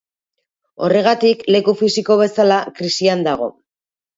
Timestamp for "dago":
3.29-3.53